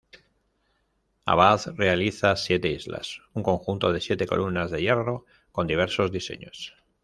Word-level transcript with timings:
Abad 1.25 1.61
realiza 1.77 2.35
"Siete 2.35 2.69
Islas", 2.69 3.21
un 3.33 3.43
conjunto 3.43 3.93
de 3.93 4.01
siete 4.01 4.25
columnas 4.25 4.71
de 4.71 4.81
hierro 4.81 5.27
con 5.51 5.67
diversos 5.67 6.11
diseños. 6.11 6.75